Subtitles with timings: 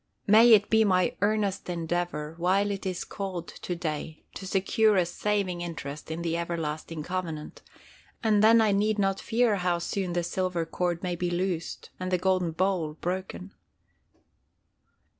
[0.25, 5.61] May it be my earnest endeavor while it is called today to secure a saving
[5.61, 7.61] interest in the everlasting covenant,
[8.23, 12.09] and then I need not fear how soon the silver cord may be loosed and
[12.09, 13.53] the golden bowl broken.